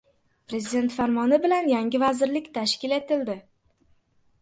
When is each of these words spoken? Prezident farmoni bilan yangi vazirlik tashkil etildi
Prezident 0.53 0.89
farmoni 0.95 1.39
bilan 1.45 1.71
yangi 1.73 2.03
vazirlik 2.07 2.51
tashkil 2.59 2.99
etildi 3.01 3.41